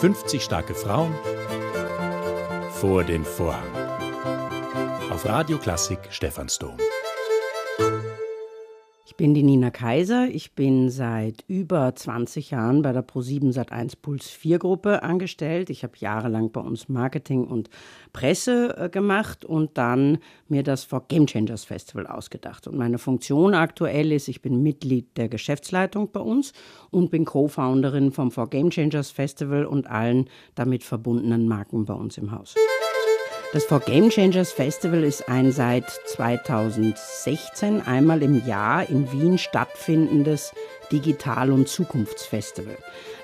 [0.00, 1.14] »50 starke Frauen
[2.72, 3.72] vor den Vorhang«.
[5.10, 6.76] Auf Radio Klassik Stephansdom.
[9.12, 10.26] Ich bin die Nina Kaiser.
[10.28, 15.68] Ich bin seit über 20 Jahren bei der Pro7 Sat1 Puls 4 Gruppe angestellt.
[15.68, 17.68] Ich habe jahrelang bei uns Marketing und
[18.14, 20.16] Presse äh, gemacht und dann
[20.48, 22.66] mir das For Game Changers Festival ausgedacht.
[22.66, 26.54] Und meine Funktion aktuell ist, ich bin Mitglied der Geschäftsleitung bei uns
[26.90, 32.16] und bin Co-Founderin vom For Game Changers Festival und allen damit verbundenen Marken bei uns
[32.16, 32.54] im Haus.
[33.52, 40.54] Das For Game Changers Festival ist ein seit 2016 einmal im Jahr in Wien stattfindendes
[40.90, 42.78] Digital- und Zukunftsfestival.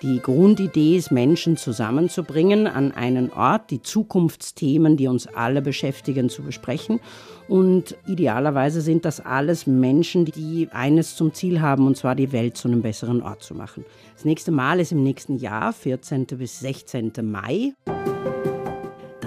[0.00, 6.42] Die Grundidee ist, Menschen zusammenzubringen an einen Ort, die Zukunftsthemen, die uns alle beschäftigen, zu
[6.42, 7.00] besprechen.
[7.46, 12.56] Und idealerweise sind das alles Menschen, die eines zum Ziel haben, und zwar die Welt
[12.56, 13.84] zu einem besseren Ort zu machen.
[14.14, 16.24] Das nächste Mal ist im nächsten Jahr, 14.
[16.28, 17.12] bis 16.
[17.22, 17.74] Mai.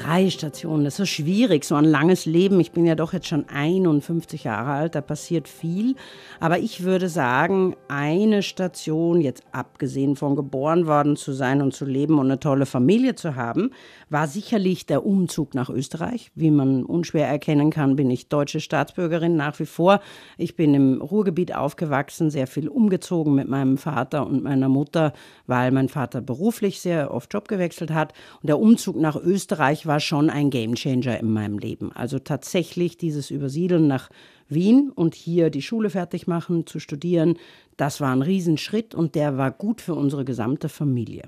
[0.07, 2.61] Drei Stationen, das ist schwierig, so ein langes Leben.
[2.61, 5.95] Ich bin ja doch jetzt schon 51 Jahre alt, da passiert viel.
[6.39, 11.83] Aber ich würde sagen, eine Station, jetzt abgesehen von geboren worden zu sein und zu
[11.83, 13.71] leben und eine tolle Familie zu haben,
[14.09, 16.31] war sicherlich der Umzug nach Österreich.
[16.35, 19.99] Wie man unschwer erkennen kann, bin ich deutsche Staatsbürgerin nach wie vor.
[20.37, 25.11] Ich bin im Ruhrgebiet aufgewachsen, sehr viel umgezogen mit meinem Vater und meiner Mutter,
[25.47, 28.13] weil mein Vater beruflich sehr oft Job gewechselt hat.
[28.41, 31.91] Und der Umzug nach Österreich war war schon ein Gamechanger in meinem Leben.
[31.91, 34.11] Also tatsächlich dieses Übersiedeln nach
[34.47, 37.39] Wien und hier die Schule fertig machen, zu studieren,
[37.77, 41.23] das war ein Riesenschritt und der war gut für unsere gesamte Familie.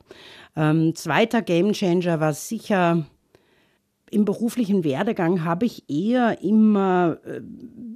[0.55, 3.07] Ähm, zweiter Gamechanger war sicher
[4.11, 7.41] im beruflichen Werdegang habe ich eher immer, äh,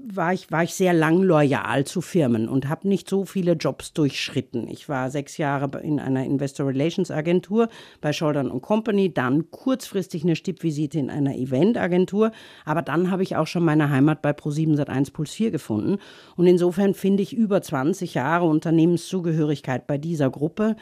[0.05, 3.93] war, ich, war ich sehr lang loyal zu Firmen und habe nicht so viele Jobs
[3.93, 4.67] durchschritten.
[4.67, 7.69] Ich war sechs Jahre in einer Investor Relations Agentur
[8.01, 12.31] bei Scholdern Company, dann kurzfristig eine Stippvisite in einer Eventagentur,
[12.65, 15.97] aber dann habe ich auch schon meine Heimat bei Pro7 Sat1 Puls 4 gefunden.
[16.35, 20.75] Und insofern finde ich über 20 Jahre Unternehmenszugehörigkeit bei dieser Gruppe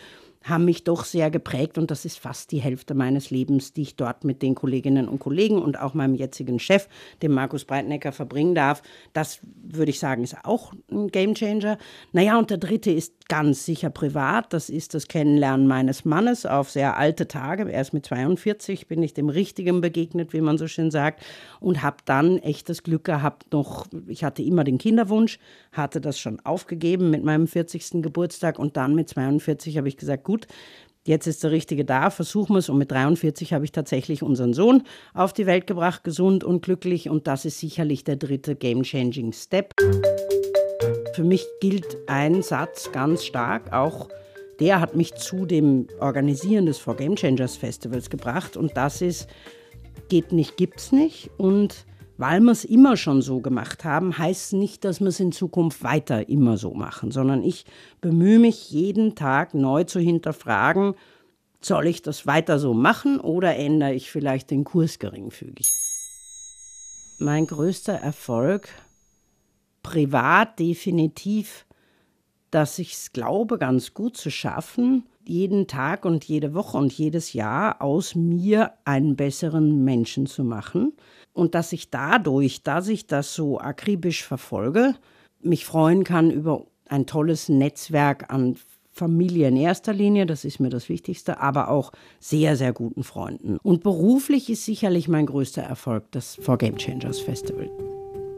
[0.43, 3.95] haben mich doch sehr geprägt und das ist fast die Hälfte meines Lebens, die ich
[3.95, 6.87] dort mit den Kolleginnen und Kollegen und auch meinem jetzigen Chef,
[7.21, 8.81] dem Markus Breitnecker, verbringen darf.
[9.13, 11.77] Das würde ich sagen, ist auch ein Gamechanger.
[12.11, 14.51] Naja, und der dritte ist ganz sicher privat.
[14.51, 17.69] Das ist das Kennenlernen meines Mannes auf sehr alte Tage.
[17.69, 21.23] Erst mit 42 bin ich dem Richtigen begegnet, wie man so schön sagt,
[21.59, 23.53] und habe dann echtes Glück gehabt.
[23.53, 25.39] Noch, ich hatte immer den Kinderwunsch,
[25.71, 28.01] hatte das schon aufgegeben mit meinem 40.
[28.01, 30.47] Geburtstag und dann mit 42 habe ich gesagt, gut,
[31.05, 32.69] jetzt ist der Richtige da, versuchen wir es.
[32.69, 34.83] Und mit 43 habe ich tatsächlich unseren Sohn
[35.13, 37.09] auf die Welt gebracht, gesund und glücklich.
[37.09, 39.73] Und das ist sicherlich der dritte Game-Changing Step.
[41.13, 44.07] Für mich gilt ein Satz ganz stark, auch
[44.61, 48.55] der hat mich zu dem Organisieren des For Game Changers Festivals gebracht.
[48.55, 49.27] Und das ist,
[50.07, 51.29] geht nicht, gibt's nicht.
[51.37, 51.85] Und
[52.21, 55.81] weil wir es immer schon so gemacht haben, heißt nicht, dass wir es in Zukunft
[55.81, 57.65] weiter immer so machen, sondern ich
[57.99, 60.93] bemühe mich jeden Tag neu zu hinterfragen,
[61.61, 65.67] soll ich das weiter so machen oder ändere ich vielleicht den Kurs geringfügig?
[67.17, 68.69] Mein größter Erfolg,
[69.81, 71.65] privat definitiv,
[72.51, 77.33] dass ich es glaube, ganz gut zu schaffen, jeden Tag und jede Woche und jedes
[77.33, 80.93] Jahr aus mir einen besseren Menschen zu machen
[81.33, 84.95] und dass ich dadurch, dass ich das so akribisch verfolge,
[85.41, 88.57] mich freuen kann über ein tolles Netzwerk an
[88.91, 93.57] Familie in erster Linie, das ist mir das Wichtigste, aber auch sehr, sehr guten Freunden.
[93.63, 97.69] Und beruflich ist sicherlich mein größter Erfolg das For Game Changers Festival.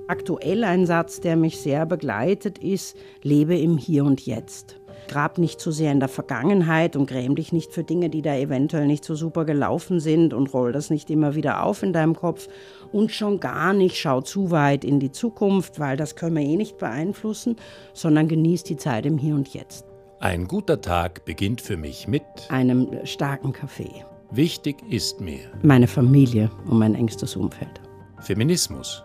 [0.08, 4.80] Aktuell ein Satz, der mich sehr begleitet, ist, lebe im Hier und Jetzt.
[5.08, 8.36] Grab nicht zu sehr in der Vergangenheit und gräm dich nicht für Dinge, die da
[8.36, 12.16] eventuell nicht so super gelaufen sind und roll das nicht immer wieder auf in deinem
[12.16, 12.48] Kopf
[12.92, 16.56] und schon gar nicht schau zu weit in die Zukunft, weil das können wir eh
[16.56, 17.58] nicht beeinflussen,
[17.94, 19.86] sondern genieß die Zeit im Hier und Jetzt.
[20.20, 24.06] Ein guter Tag beginnt für mich mit einem starken Kaffee.
[24.32, 27.82] Wichtig ist mir meine Familie und mein engstes Umfeld.
[28.20, 29.04] Feminismus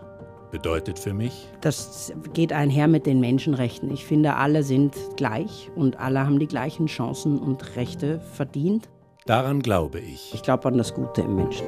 [0.51, 1.47] bedeutet für mich?
[1.61, 3.91] Das geht einher mit den Menschenrechten.
[3.91, 8.89] Ich finde, alle sind gleich und alle haben die gleichen Chancen und Rechte verdient.
[9.25, 10.33] Daran glaube ich.
[10.33, 11.67] Ich glaube an das Gute im Menschen.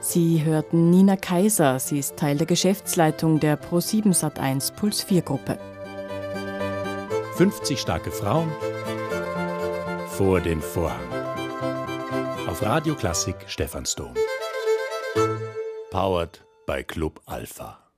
[0.00, 1.78] Sie hörten Nina Kaiser.
[1.78, 5.58] Sie ist Teil der Geschäftsleitung der Pro7 Sat1 Puls 4 Gruppe.
[7.34, 8.50] 50 starke Frauen
[10.08, 11.00] vor den Vorhang.
[12.46, 14.14] Auf Radio Klassik Stephansdom.
[15.90, 17.89] Powered bei Club Alpha.